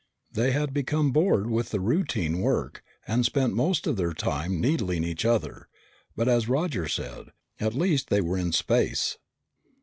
[0.31, 5.03] They had become bored with the routine work and spent most of their time needling
[5.03, 5.67] each other,
[6.15, 9.19] but as Roger said, at least they were in space.